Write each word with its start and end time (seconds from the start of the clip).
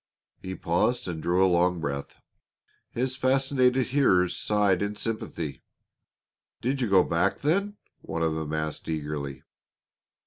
He 0.39 0.55
paused 0.55 1.07
and 1.07 1.21
drew 1.21 1.45
a 1.45 1.45
long 1.45 1.79
breath; 1.79 2.19
his 2.89 3.15
fascinated 3.15 3.89
hearers 3.89 4.35
sighed 4.35 4.81
in 4.81 4.95
sympathy. 4.95 5.61
"Did 6.59 6.81
you 6.81 6.89
go 6.89 7.03
back 7.03 7.37
then?" 7.37 7.77
one 8.01 8.23
of 8.23 8.33
them 8.33 8.51
asked 8.51 8.89
eagerly. 8.89 9.43